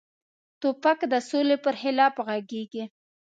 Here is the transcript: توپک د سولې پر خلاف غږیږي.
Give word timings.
توپک 0.61 0.99
د 1.11 1.13
سولې 1.29 1.57
پر 1.63 1.75
خلاف 1.81 2.15
غږیږي. 2.27 2.83